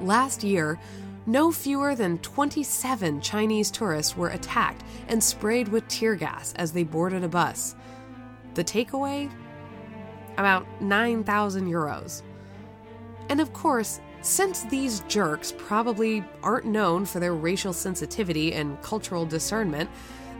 Last 0.00 0.42
year, 0.42 0.80
no 1.26 1.50
fewer 1.50 1.94
than 1.94 2.18
27 2.18 3.20
Chinese 3.20 3.70
tourists 3.70 4.16
were 4.16 4.28
attacked 4.28 4.84
and 5.08 5.22
sprayed 5.22 5.68
with 5.68 5.88
tear 5.88 6.16
gas 6.16 6.52
as 6.56 6.72
they 6.72 6.84
boarded 6.84 7.24
a 7.24 7.28
bus. 7.28 7.74
The 8.54 8.64
takeaway? 8.64 9.30
About 10.36 10.66
9,000 10.80 11.66
euros. 11.66 12.22
And 13.28 13.40
of 13.40 13.52
course, 13.52 14.00
since 14.20 14.62
these 14.64 15.00
jerks 15.00 15.54
probably 15.56 16.24
aren't 16.42 16.66
known 16.66 17.04
for 17.04 17.20
their 17.20 17.34
racial 17.34 17.72
sensitivity 17.72 18.52
and 18.54 18.80
cultural 18.82 19.26
discernment, 19.26 19.90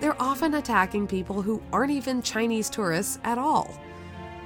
they're 0.01 0.21
often 0.21 0.55
attacking 0.55 1.07
people 1.07 1.43
who 1.43 1.63
aren't 1.73 1.93
even 1.93 2.23
Chinese 2.23 2.69
tourists 2.69 3.19
at 3.25 3.39
all. 3.39 3.79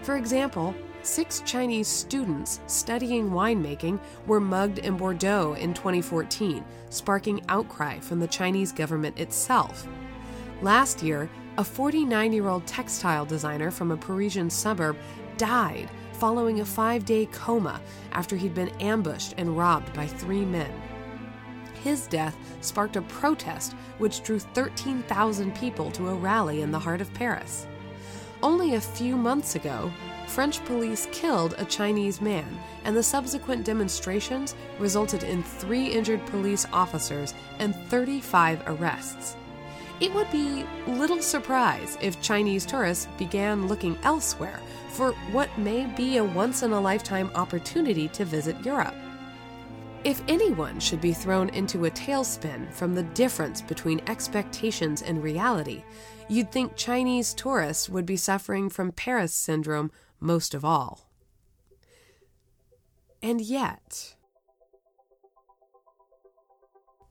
For 0.03 0.17
example, 0.17 0.75
six 1.09 1.43
Chinese 1.47 1.89
students 1.89 2.61
studying 2.67 3.31
winemaking 3.31 3.99
were 4.27 4.41
mugged 4.41 4.79
in 4.79 4.97
Bordeaux 4.97 5.55
in 5.55 5.73
2014, 5.73 6.63
sparking 6.91 7.41
outcry 7.49 7.99
from 7.99 8.21
the 8.21 8.27
Chinese 8.27 8.73
government 8.73 9.19
itself. 9.19 9.89
Last 10.61 11.03
year, 11.03 11.31
a 11.57 11.65
49 11.65 12.33
year 12.33 12.49
old 12.49 12.67
textile 12.67 13.25
designer 13.25 13.71
from 13.71 13.91
a 13.91 13.97
Parisian 13.97 14.51
suburb 14.51 14.97
died 15.39 15.89
following 16.13 16.61
a 16.61 16.65
five 16.65 17.05
day 17.05 17.27
coma 17.27 17.81
after 18.13 18.37
he'd 18.37 18.55
been 18.55 18.69
ambushed 18.81 19.35
and 19.39 19.57
robbed 19.57 19.93
by 19.95 20.07
three 20.07 20.45
men. 20.45 20.71
His 21.83 22.07
death 22.07 22.37
sparked 22.61 22.97
a 22.97 23.03
protest 23.03 23.73
which 23.97 24.23
drew 24.23 24.39
13,000 24.39 25.55
people 25.55 25.91
to 25.93 26.09
a 26.09 26.15
rally 26.15 26.61
in 26.61 26.71
the 26.71 26.79
heart 26.79 27.01
of 27.01 27.13
Paris. 27.15 27.67
Only 28.43 28.75
a 28.75 28.81
few 28.81 29.17
months 29.17 29.55
ago, 29.55 29.91
French 30.29 30.65
police 30.67 31.09
killed 31.11 31.55
a 31.59 31.65
Chinese 31.65 32.21
man, 32.21 32.47
and 32.85 32.97
the 32.97 33.03
subsequent 33.03 33.65
demonstrations 33.65 34.55
resulted 34.79 35.23
in 35.23 35.43
three 35.43 35.87
injured 35.87 36.25
police 36.27 36.67
officers 36.73 37.35
and 37.59 37.75
35 37.89 38.63
arrests. 38.67 39.37
It 40.01 40.15
would 40.15 40.31
be 40.31 40.65
little 40.87 41.21
surprise 41.21 41.99
if 42.01 42.23
Chinese 42.23 42.65
tourists 42.65 43.09
began 43.19 43.67
looking 43.67 43.99
elsewhere 44.05 44.61
for 44.91 45.13
what 45.33 45.57
may 45.59 45.87
be 45.87 46.19
a 46.19 46.25
once 46.25 46.63
in 46.63 46.73
a 46.73 46.81
lifetime 46.81 47.31
opportunity 47.35 48.07
to 48.09 48.25
visit 48.25 48.65
Europe. 48.65 48.95
If 50.05 50.23
anyone 50.29 50.79
should 50.79 51.01
be 51.01 51.13
thrown 51.13 51.49
into 51.49 51.87
a 51.87 51.91
tailspin 51.91 52.73
from 52.73 52.95
the 52.95 53.03
difference 53.03 53.61
between 53.61 54.01
expectations 54.07 55.03
and 55.03 55.23
reality, 55.23 55.83
you'd 56.29 56.53
think 56.53 56.77
Chinese 56.77 57.35
tourists 57.35 57.89
would 57.89 58.07
be 58.07 58.17
suffering 58.17 58.69
from 58.69 58.93
Paris 58.93 59.35
syndrome 59.35 59.91
most 60.21 60.55
of 60.55 60.65
all. 60.65 61.09
And 63.23 63.41
yet, 63.41 64.15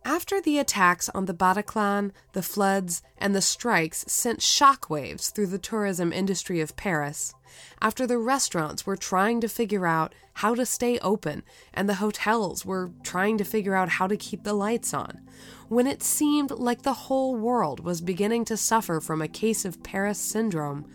After 0.07 0.39
the 0.39 0.57
attacks 0.57 1.09
on 1.09 1.25
the 1.25 1.33
Bataclan, 1.33 2.11
the 2.31 2.41
floods, 2.41 3.03
and 3.17 3.35
the 3.35 3.41
strikes 3.41 4.05
sent 4.07 4.39
shockwaves 4.39 5.33
through 5.33 5.47
the 5.47 5.59
tourism 5.59 6.13
industry 6.13 6.61
of 6.61 6.77
Paris, 6.77 7.33
after 7.81 8.07
the 8.07 8.17
restaurants 8.17 8.85
were 8.85 8.95
trying 8.95 9.41
to 9.41 9.49
figure 9.49 9.85
out 9.85 10.15
how 10.35 10.55
to 10.55 10.65
stay 10.65 10.97
open 10.99 11.43
and 11.73 11.89
the 11.89 11.95
hotels 11.95 12.65
were 12.65 12.91
trying 13.03 13.37
to 13.37 13.43
figure 13.43 13.75
out 13.75 13.89
how 13.89 14.07
to 14.07 14.15
keep 14.15 14.45
the 14.45 14.53
lights 14.53 14.93
on, 14.93 15.19
when 15.67 15.85
it 15.85 16.01
seemed 16.01 16.51
like 16.51 16.83
the 16.83 16.93
whole 16.93 17.35
world 17.35 17.81
was 17.81 17.99
beginning 17.99 18.45
to 18.45 18.55
suffer 18.55 19.01
from 19.01 19.21
a 19.21 19.27
case 19.27 19.65
of 19.65 19.83
Paris 19.83 20.19
syndrome, 20.19 20.89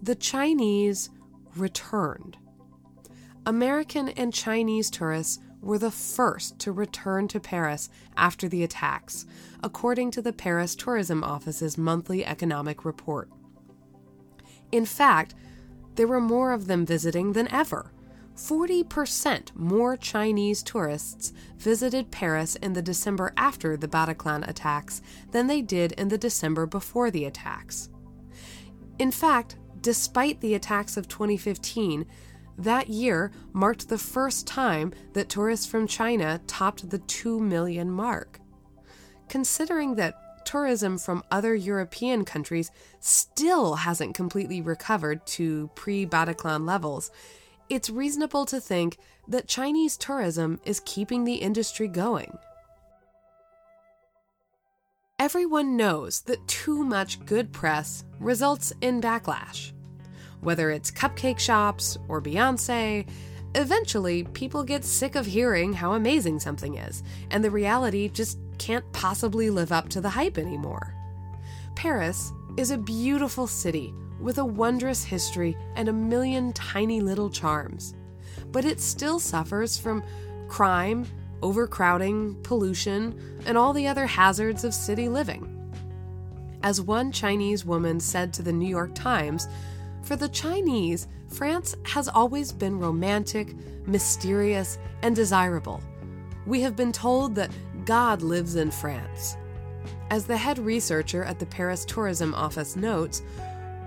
the 0.00 0.14
Chinese 0.14 1.10
returned. 1.56 2.36
American 3.44 4.08
and 4.10 4.32
Chinese 4.32 4.90
tourists 4.90 5.40
were 5.60 5.78
the 5.78 5.90
first 5.90 6.58
to 6.58 6.72
return 6.72 7.28
to 7.28 7.40
Paris 7.40 7.88
after 8.16 8.48
the 8.48 8.62
attacks, 8.64 9.26
according 9.62 10.10
to 10.10 10.22
the 10.22 10.32
Paris 10.32 10.74
Tourism 10.74 11.22
Office's 11.22 11.78
monthly 11.78 12.24
economic 12.24 12.84
report. 12.84 13.30
In 14.72 14.84
fact, 14.84 15.34
there 15.94 16.08
were 16.08 16.20
more 16.20 16.52
of 16.52 16.66
them 16.66 16.84
visiting 16.84 17.32
than 17.32 17.52
ever. 17.52 17.92
40% 18.36 19.54
more 19.54 19.96
Chinese 19.96 20.62
tourists 20.62 21.32
visited 21.58 22.10
Paris 22.10 22.56
in 22.56 22.72
the 22.72 22.82
December 22.82 23.32
after 23.36 23.76
the 23.76 23.88
Bataclan 23.88 24.48
attacks 24.48 25.02
than 25.32 25.46
they 25.46 25.60
did 25.60 25.92
in 25.92 26.08
the 26.08 26.18
December 26.18 26.66
before 26.66 27.10
the 27.10 27.26
attacks. 27.26 27.90
In 28.98 29.10
fact, 29.10 29.56
despite 29.82 30.40
the 30.40 30.54
attacks 30.54 30.96
of 30.96 31.08
2015, 31.08 32.06
that 32.58 32.88
year 32.88 33.32
marked 33.52 33.88
the 33.88 33.98
first 33.98 34.46
time 34.46 34.92
that 35.12 35.28
tourists 35.28 35.66
from 35.66 35.86
China 35.86 36.40
topped 36.46 36.90
the 36.90 36.98
2 36.98 37.40
million 37.40 37.90
mark. 37.90 38.40
Considering 39.28 39.94
that 39.96 40.44
tourism 40.44 40.98
from 40.98 41.22
other 41.30 41.54
European 41.54 42.24
countries 42.24 42.70
still 43.00 43.76
hasn't 43.76 44.14
completely 44.14 44.60
recovered 44.60 45.24
to 45.26 45.70
pre 45.74 46.06
Bataclan 46.06 46.66
levels, 46.66 47.10
it's 47.68 47.88
reasonable 47.88 48.44
to 48.46 48.60
think 48.60 48.98
that 49.28 49.48
Chinese 49.48 49.96
tourism 49.96 50.60
is 50.64 50.82
keeping 50.84 51.24
the 51.24 51.36
industry 51.36 51.88
going. 51.88 52.36
Everyone 55.22 55.76
knows 55.76 56.22
that 56.22 56.44
too 56.48 56.82
much 56.82 57.24
good 57.24 57.52
press 57.52 58.04
results 58.18 58.72
in 58.80 59.00
backlash. 59.00 59.70
Whether 60.40 60.72
it's 60.72 60.90
cupcake 60.90 61.38
shops 61.38 61.96
or 62.08 62.20
Beyonce, 62.20 63.08
eventually 63.54 64.24
people 64.24 64.64
get 64.64 64.84
sick 64.84 65.14
of 65.14 65.24
hearing 65.24 65.74
how 65.74 65.92
amazing 65.92 66.40
something 66.40 66.74
is, 66.74 67.04
and 67.30 67.44
the 67.44 67.52
reality 67.52 68.08
just 68.08 68.36
can't 68.58 68.92
possibly 68.92 69.48
live 69.48 69.70
up 69.70 69.88
to 69.90 70.00
the 70.00 70.10
hype 70.10 70.38
anymore. 70.38 70.92
Paris 71.76 72.32
is 72.56 72.72
a 72.72 72.76
beautiful 72.76 73.46
city 73.46 73.94
with 74.20 74.38
a 74.38 74.44
wondrous 74.44 75.04
history 75.04 75.56
and 75.76 75.88
a 75.88 75.92
million 75.92 76.52
tiny 76.52 77.00
little 77.00 77.30
charms. 77.30 77.94
But 78.50 78.64
it 78.64 78.80
still 78.80 79.20
suffers 79.20 79.78
from 79.78 80.02
crime, 80.48 81.06
overcrowding, 81.42 82.34
pollution, 82.42 83.18
and 83.46 83.58
all 83.58 83.72
the 83.72 83.86
other 83.86 84.06
hazards 84.06 84.64
of 84.64 84.74
city 84.74 85.08
living. 85.08 85.48
As 86.62 86.80
one 86.80 87.10
Chinese 87.10 87.64
woman 87.64 87.98
said 87.98 88.32
to 88.34 88.42
the 88.42 88.52
New 88.52 88.68
York 88.68 88.94
Times, 88.94 89.48
for 90.02 90.16
the 90.16 90.28
Chinese, 90.28 91.08
France 91.28 91.74
has 91.84 92.08
always 92.08 92.52
been 92.52 92.78
romantic, 92.78 93.54
mysterious, 93.86 94.78
and 95.02 95.14
desirable. 95.16 95.80
We 96.46 96.60
have 96.62 96.76
been 96.76 96.92
told 96.92 97.34
that 97.36 97.50
God 97.84 98.22
lives 98.22 98.56
in 98.56 98.70
France. 98.70 99.36
As 100.10 100.26
the 100.26 100.36
head 100.36 100.58
researcher 100.58 101.24
at 101.24 101.38
the 101.38 101.46
Paris 101.46 101.84
Tourism 101.84 102.34
Office 102.34 102.76
notes, 102.76 103.22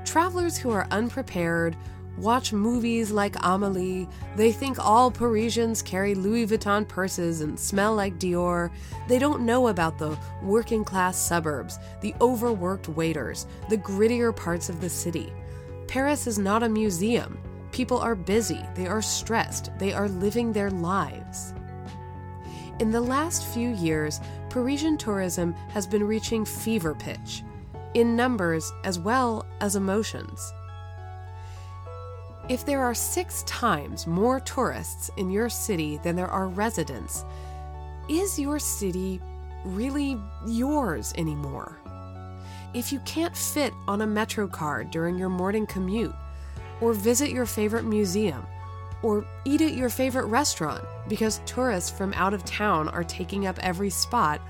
travelers 0.05 0.57
who 0.57 0.71
are 0.71 0.87
unprepared 0.91 1.75
watch 2.17 2.53
movies 2.53 3.11
like 3.11 3.35
Amelie, 3.41 4.07
they 4.35 4.51
think 4.51 4.79
all 4.79 5.11
Parisians 5.11 5.81
carry 5.81 6.15
Louis 6.15 6.47
Vuitton 6.47 6.87
purses 6.87 7.41
and 7.41 7.59
smell 7.59 7.95
like 7.95 8.19
Dior. 8.19 8.71
They 9.07 9.19
don't 9.19 9.45
know 9.45 9.67
about 9.67 9.97
the 9.97 10.17
working 10.41 10.83
class 10.83 11.17
suburbs, 11.17 11.79
the 12.01 12.15
overworked 12.21 12.87
waiters, 12.89 13.47
the 13.69 13.77
grittier 13.77 14.35
parts 14.35 14.69
of 14.69 14.81
the 14.81 14.89
city. 14.89 15.31
Paris 15.87 16.27
is 16.27 16.39
not 16.39 16.63
a 16.63 16.69
museum. 16.69 17.37
People 17.71 17.97
are 17.99 18.15
busy, 18.15 18.61
they 18.73 18.87
are 18.87 19.01
stressed, 19.01 19.69
they 19.77 19.93
are 19.93 20.07
living 20.07 20.53
their 20.53 20.71
lives. 20.71 21.53
In 22.79 22.91
the 22.91 23.01
last 23.01 23.45
few 23.45 23.69
years, 23.69 24.19
Parisian 24.49 24.97
tourism 24.97 25.53
has 25.69 25.85
been 25.85 26.03
reaching 26.03 26.45
fever 26.45 26.95
pitch, 26.95 27.43
in 27.93 28.15
numbers 28.15 28.71
as 28.83 28.99
well 28.99 29.45
as 29.61 29.75
emotions. 29.75 30.53
If 32.47 32.65
there 32.65 32.83
are 32.83 32.93
six 32.93 33.43
times 33.43 34.05
more 34.05 34.39
tourists 34.39 35.09
in 35.17 35.29
your 35.31 35.49
city 35.49 35.99
than 36.03 36.15
there 36.15 36.27
are 36.27 36.47
residents, 36.47 37.25
is 38.07 38.37
your 38.37 38.59
city 38.59 39.19
really 39.63 40.17
yours 40.45 41.13
anymore? 41.17 41.79
if 42.75 42.91
you 42.91 42.99
can't 42.99 43.35
fit 43.35 43.73
on 43.87 44.01
a 44.01 44.07
Metro 44.07 44.47
card 44.47 44.91
during 44.91 45.17
your 45.17 45.29
morning 45.29 45.65
commute, 45.65 46.13
or 46.81 46.91
visit 46.91 47.29
your 47.31 47.45
favorite 47.45 47.85
museum, 47.85 48.45
or 49.01 49.25
eat 49.45 49.61
at 49.61 49.75
your 49.75 49.89
favorite 49.89 50.25
restaurant 50.25 50.83
because 51.07 51.39
tourists 51.45 51.89
from 51.89 52.13
out 52.15 52.33
of 52.33 52.43
town 52.43 52.89
are 52.89 53.03
taking 53.03 53.47
up 53.47 53.57
every 53.59 53.89
spot, 53.89 54.41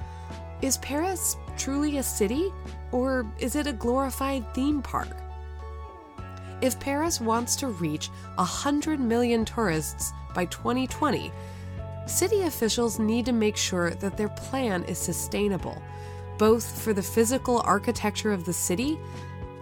is 0.63 0.77
Paris 0.79 1.37
truly 1.55 1.97
a 1.97 2.03
city, 2.03 2.51
or 2.91 3.27
is 3.37 3.55
it 3.55 3.67
a 3.67 3.73
glorified 3.73 4.43
theme 4.55 4.81
park? 4.81 5.15
If 6.65 6.79
Paris 6.79 7.21
wants 7.21 7.55
to 7.57 7.67
reach 7.67 8.07
100 8.35 8.99
million 8.99 9.45
tourists 9.45 10.13
by 10.33 10.45
2020, 10.45 11.31
city 12.07 12.41
officials 12.41 12.97
need 12.97 13.27
to 13.27 13.31
make 13.31 13.55
sure 13.55 13.91
that 13.91 14.17
their 14.17 14.29
plan 14.29 14.83
is 14.85 14.97
sustainable 14.97 15.79
both 16.39 16.81
for 16.81 16.91
the 16.91 17.03
physical 17.03 17.61
architecture 17.65 18.33
of 18.33 18.45
the 18.45 18.51
city 18.51 18.97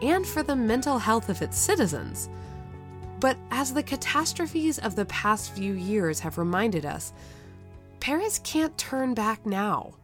and 0.02 0.26
for 0.26 0.44
the 0.44 0.56
mental 0.56 0.98
health 0.98 1.28
of 1.28 1.42
its 1.42 1.58
citizens. 1.58 2.30
But 3.20 3.38
as 3.52 3.74
the 3.74 3.84
catastrophes 3.84 4.80
of 4.80 4.96
the 4.96 5.06
past 5.06 5.52
few 5.52 5.74
years 5.74 6.22
have 6.22 6.38
reminded 6.38 6.86
us, 6.86 7.12
Paris 8.00 8.40
can't 8.44 8.78
turn 8.78 9.14
back 9.14 9.46
now. 9.46 9.96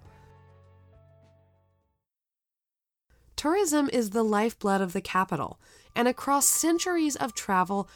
Tourism 3.35 3.89
is 3.91 4.09
the 4.09 4.23
lifeblood 4.23 4.81
of 4.81 4.91
the 4.91 5.01
capital, 5.01 5.59
and 5.95 6.07
across 6.07 6.47
centuries 6.47 7.15
of 7.15 7.33
travel, 7.33 7.89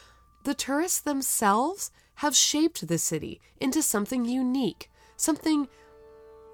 the 0.44 0.54
tourists 0.54 1.00
themselves 1.00 1.92
have 2.16 2.36
shaped 2.36 2.88
the 2.88 2.98
city 2.98 3.40
into 3.60 3.82
something 3.82 4.26
unique, 4.26 4.90
something 5.16 5.68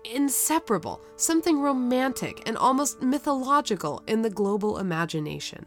inseparable, 0.06 1.02
something 1.16 1.60
romantic 1.60 2.48
and 2.48 2.58
almost 2.58 3.02
mythological 3.02 4.04
in 4.08 4.22
the 4.22 4.30
global 4.30 4.78
imagination. 4.78 5.66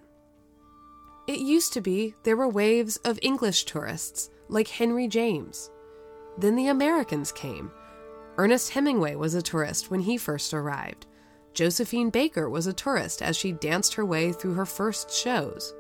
It 1.27 1.39
used 1.39 1.73
to 1.75 1.81
be 1.81 2.15
there 2.25 2.37
were 2.37 2.49
waves 2.49 2.97
of 2.99 3.19
English 3.23 3.65
tourists, 3.65 4.31
like 4.49 4.69
Henry 4.69 5.07
James. 5.07 5.71
Then 6.37 6.57
the 6.57 6.69
Americans 6.69 7.31
came. 7.31 7.71
Ernest 8.39 8.71
Hemingway 8.71 9.15
was 9.15 9.35
a 9.35 9.43
tourist 9.43 9.91
when 9.91 10.01
he 10.01 10.17
first 10.17 10.55
arrived. 10.55 11.07
Josephine 11.55 12.11
Baker 12.11 12.49
was 12.49 12.67
a 12.67 12.73
tourist 12.73 13.21
as 13.23 13.37
she 13.37 13.53
danced 13.53 13.95
her 13.95 14.05
way 14.05 14.33
through 14.33 14.55
her 14.55 14.67
first 14.67 15.11
shows. 15.11 15.75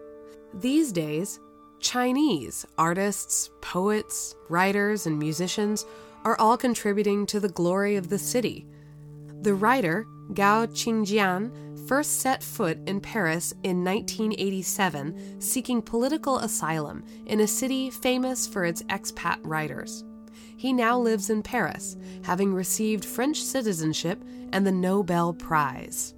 These 0.54 0.92
days, 0.92 1.40
Chinese 1.80 2.66
artists, 2.76 3.50
poets, 3.60 4.34
writers, 4.48 5.06
and 5.06 5.18
musicians 5.18 5.86
are 6.24 6.38
all 6.38 6.56
contributing 6.56 7.26
to 7.26 7.40
the 7.40 7.48
glory 7.48 7.96
of 7.96 8.08
the 8.08 8.18
city. 8.18 8.66
The 9.40 9.54
writer, 9.54 10.06
Gao 10.34 10.66
Xingjian, 10.66 11.88
first 11.88 12.20
set 12.20 12.42
foot 12.42 12.78
in 12.86 13.00
Paris 13.00 13.52
in 13.64 13.84
1987 13.84 15.40
seeking 15.40 15.82
political 15.82 16.38
asylum 16.38 17.04
in 17.26 17.40
a 17.40 17.46
city 17.46 17.90
famous 17.90 18.46
for 18.46 18.64
its 18.64 18.82
expat 18.84 19.38
writers. 19.42 20.04
He 20.62 20.72
now 20.72 20.96
lives 20.96 21.28
in 21.28 21.42
Paris, 21.42 21.96
having 22.22 22.54
received 22.54 23.04
French 23.04 23.42
citizenship 23.42 24.22
and 24.52 24.64
the 24.64 24.70
Nobel 24.70 25.34
Prize. 25.34 26.14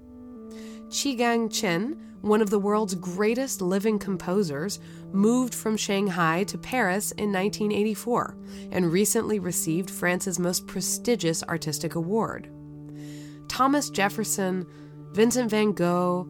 Gang 1.16 1.48
Chen, 1.48 1.98
one 2.20 2.42
of 2.42 2.50
the 2.50 2.58
world's 2.58 2.94
greatest 2.94 3.62
living 3.62 3.98
composers, 3.98 4.80
moved 5.12 5.54
from 5.54 5.78
Shanghai 5.78 6.44
to 6.44 6.58
Paris 6.58 7.10
in 7.12 7.32
1984 7.32 8.36
and 8.70 8.92
recently 8.92 9.38
received 9.38 9.88
France's 9.88 10.38
most 10.38 10.66
prestigious 10.66 11.42
artistic 11.44 11.94
award. 11.94 12.50
Thomas 13.48 13.88
Jefferson, 13.88 14.66
Vincent 15.12 15.48
van 15.50 15.72
Gogh, 15.72 16.28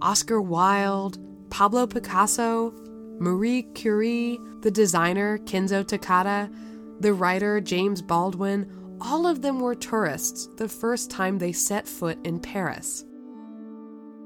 Oscar 0.00 0.40
Wilde, 0.40 1.18
Pablo 1.50 1.88
Picasso, 1.88 2.72
Marie 3.18 3.64
Curie, 3.74 4.38
the 4.60 4.70
designer 4.70 5.38
Kenzo 5.38 5.82
Takada, 5.82 6.48
the 7.00 7.12
writer 7.12 7.60
James 7.60 8.02
Baldwin 8.02 8.70
all 9.00 9.26
of 9.26 9.42
them 9.42 9.60
were 9.60 9.74
tourists 9.74 10.48
the 10.56 10.68
first 10.68 11.10
time 11.10 11.38
they 11.38 11.52
set 11.52 11.86
foot 11.86 12.18
in 12.24 12.40
Paris. 12.40 13.04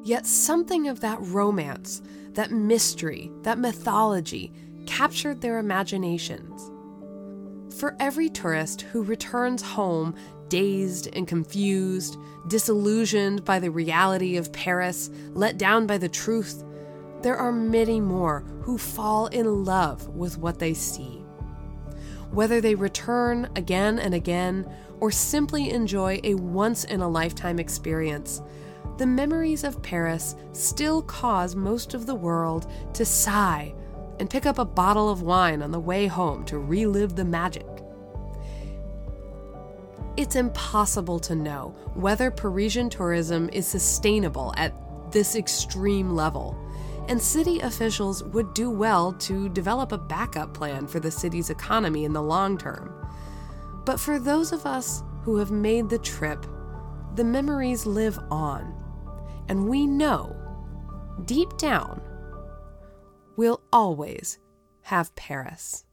Yet 0.02 0.26
something 0.26 0.88
of 0.88 1.00
that 1.00 1.18
romance, 1.20 2.02
that 2.35 2.52
mystery, 2.52 3.30
that 3.42 3.59
mythology 3.59 4.52
captured 4.87 5.40
their 5.40 5.59
imaginations. 5.59 6.70
For 7.78 7.96
every 7.98 8.28
tourist 8.28 8.83
who 8.83 9.02
returns 9.02 9.62
home 9.62 10.14
dazed 10.48 11.09
and 11.12 11.28
confused, 11.28 12.16
disillusioned 12.48 13.44
by 13.44 13.59
the 13.59 13.70
reality 13.70 14.37
of 14.37 14.52
Paris, 14.52 15.11
let 15.30 15.59
down 15.59 15.87
by 15.87 15.98
the 15.98 16.09
truth, 16.09 16.64
there 17.22 17.37
are 17.37 17.52
many 17.52 18.00
more 18.00 18.40
who 18.62 18.78
fall 18.78 19.26
in 19.26 19.64
love 19.64 20.09
with 20.09 20.38
what 20.38 20.59
they 20.59 20.74
see. 20.74 21.19
Whether 22.31 22.61
they 22.61 22.75
return 22.75 23.51
again 23.57 23.99
and 23.99 24.14
again 24.14 24.71
or 25.01 25.11
simply 25.11 25.71
enjoy 25.71 26.21
a 26.23 26.35
once 26.35 26.85
in 26.85 27.01
a 27.01 27.09
lifetime 27.09 27.59
experience, 27.59 28.40
the 28.99 29.07
memories 29.07 29.64
of 29.64 29.83
Paris 29.83 30.37
still 30.53 31.03
cause 31.03 31.57
most 31.57 31.95
of 31.95 32.07
the 32.07 32.14
world 32.14 32.71
to 32.95 33.05
sigh 33.05 33.75
and 34.21 34.29
pick 34.29 34.47
up 34.47 34.59
a 34.59 34.64
bottle 34.64 35.09
of 35.09 35.23
wine 35.23 35.62
on 35.62 35.71
the 35.71 35.81
way 35.81 36.07
home 36.07 36.45
to 36.45 36.59
relive 36.59 37.16
the 37.16 37.25
magic. 37.25 37.66
It's 40.16 40.37
impossible 40.37 41.19
to 41.21 41.35
know 41.35 41.75
whether 41.95 42.31
Parisian 42.31 42.90
tourism 42.90 43.49
is 43.53 43.66
sustainable 43.66 44.53
at 44.57 44.75
this 45.11 45.35
extreme 45.35 46.14
level, 46.14 46.57
and 47.11 47.20
city 47.20 47.59
officials 47.59 48.23
would 48.23 48.55
do 48.55 48.70
well 48.70 49.12
to 49.12 49.49
develop 49.49 49.90
a 49.90 49.99
backup 49.99 50.55
plan 50.55 50.87
for 50.87 51.01
the 51.01 51.11
city's 51.11 51.51
economy 51.51 52.05
in 52.05 52.12
the 52.12 52.23
long 52.23 52.57
term. 52.57 52.94
But 53.85 53.99
for 53.99 54.20
those 54.20 54.53
of 54.53 54.64
us 54.64 55.03
who 55.25 55.37
have 55.38 55.51
made 55.51 55.90
the 55.90 55.99
trip, 55.99 56.46
the 57.16 57.25
memories 57.25 57.85
live 57.85 58.16
on 58.31 58.73
and 59.49 59.68
we 59.68 59.88
know, 59.88 60.37
deep 61.25 61.57
down, 61.59 62.01
we'll 63.37 63.61
always 63.73 64.38
have 64.83 65.12
Paris. 65.16 65.85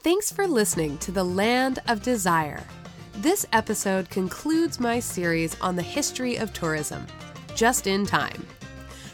Thanks 0.00 0.30
for 0.30 0.46
listening 0.46 0.98
to 0.98 1.10
The 1.10 1.24
Land 1.24 1.78
of 1.88 2.02
Desire. 2.02 2.62
This 3.14 3.46
episode 3.54 4.10
concludes 4.10 4.78
my 4.78 5.00
series 5.00 5.58
on 5.62 5.76
the 5.76 5.82
history 5.82 6.36
of 6.36 6.52
tourism, 6.52 7.06
just 7.54 7.86
in 7.86 8.06
time. 8.06 8.46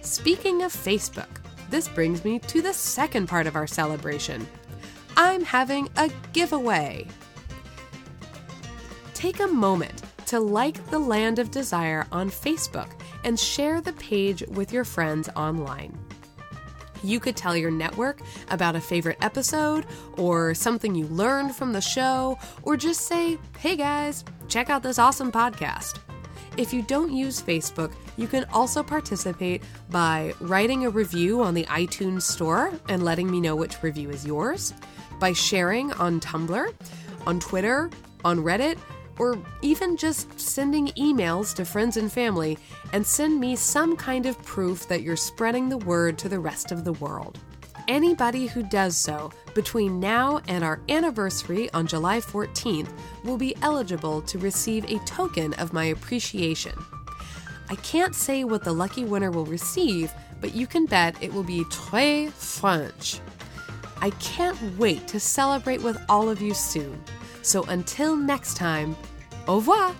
Speaking 0.01 0.62
of 0.62 0.73
Facebook, 0.73 1.29
this 1.69 1.89
brings 1.89 2.25
me 2.25 2.39
to 2.39 2.62
the 2.62 2.73
second 2.73 3.29
part 3.29 3.47
of 3.47 3.55
our 3.55 3.67
celebration. 3.67 4.49
I'm 5.15 5.45
having 5.45 5.91
a 5.99 6.11
giveaway. 6.33 7.07
Take 9.12 9.41
a 9.41 9.47
moment 9.47 10.05
to 10.25 10.41
like 10.41 10.89
the 10.89 10.99
Land 10.99 11.39
of 11.39 11.51
Desire 11.51 12.07
on 12.11 12.31
Facebook 12.31 12.89
and 13.24 13.38
share 13.38 13.81
the 13.81 13.92
page 13.94 14.42
with 14.48 14.72
your 14.72 14.85
friends 14.85 15.29
online. 15.37 15.98
You 17.02 17.20
could 17.20 17.37
tell 17.37 17.57
your 17.57 17.70
network 17.70 18.20
about 18.50 18.74
a 18.74 18.81
favorite 18.81 19.18
episode 19.20 19.87
or 20.16 20.55
something 20.55 20.94
you 20.94 21.07
learned 21.07 21.55
from 21.55 21.72
the 21.72 21.81
show, 21.81 22.38
or 22.62 22.76
just 22.76 23.02
say, 23.02 23.38
hey 23.59 23.76
guys, 23.76 24.24
check 24.48 24.70
out 24.70 24.83
this 24.83 24.98
awesome 24.98 25.31
podcast. 25.31 25.98
If 26.57 26.72
you 26.72 26.81
don't 26.83 27.12
use 27.12 27.40
Facebook, 27.40 27.92
you 28.16 28.26
can 28.26 28.44
also 28.52 28.83
participate 28.83 29.62
by 29.90 30.33
writing 30.40 30.87
a 30.87 30.90
review 30.90 31.42
on 31.42 31.52
the 31.52 31.64
iTunes 31.64 32.22
Store 32.22 32.72
and 32.88 33.05
letting 33.05 33.31
me 33.31 33.40
know 33.40 33.55
which 33.55 33.83
review 33.83 34.09
is 34.09 34.26
yours, 34.26 34.72
by 35.20 35.35
sharing 35.35 35.92
on 35.94 36.18
Tumblr, 36.18 36.72
on 37.26 37.40
Twitter, 37.40 37.90
on 38.24 38.38
Reddit, 38.38 38.79
or 39.18 39.38
even 39.62 39.96
just 39.96 40.38
sending 40.38 40.88
emails 40.88 41.55
to 41.55 41.64
friends 41.64 41.96
and 41.96 42.12
family 42.12 42.59
and 42.92 43.07
send 43.07 43.40
me 43.40 43.57
some 43.57 43.96
kind 43.96 44.26
of 44.26 44.40
proof 44.42 44.87
that 44.88 45.02
you're 45.02 45.16
spreading 45.16 45.68
the 45.68 45.79
word 45.79 46.18
to 46.18 46.29
the 46.29 46.40
rest 46.40 46.72
of 46.72 46.85
the 46.85 46.92
world. 46.94 47.38
Anybody 47.88 48.46
who 48.46 48.62
does 48.64 48.96
so 48.96 49.31
between 49.55 50.00
now 50.00 50.40
and 50.48 50.64
our 50.64 50.81
anniversary 50.88 51.70
on 51.72 51.87
July 51.87 52.18
14th 52.18 52.90
will 53.22 53.37
be 53.37 53.55
eligible 53.62 54.20
to 54.22 54.38
receive 54.38 54.85
a 54.90 54.98
token 55.05 55.55
of 55.55 55.72
my 55.72 55.85
appreciation. 55.85 56.72
I 57.68 57.76
can't 57.76 58.14
say 58.14 58.44
what 58.44 58.64
the 58.64 58.72
lucky 58.72 59.05
winner 59.05 59.31
will 59.31 59.46
receive, 59.46 60.12
but 60.40 60.55
you 60.55 60.66
can 60.66 60.87
bet 60.87 61.20
it 61.22 61.33
will 61.33 61.44
be 61.44 61.64
très 61.64 62.31
French. 62.31 63.20
I 63.98 64.11
can't 64.11 64.61
wait 64.79 65.09
to 65.09 65.20
celebrate 65.20 65.83
with 65.83 65.98
all 66.09 66.29
of 66.29 66.42
you 66.42 66.55
soon. 66.55 67.02
So 67.46 67.62
until 67.68 68.16
next 68.16 68.56
time, 68.56 68.96
au 69.46 69.54
revoir! 69.54 69.94